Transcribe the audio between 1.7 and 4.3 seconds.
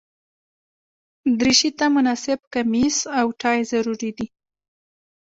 ته مناسب کمیس او ټای ضروري دي.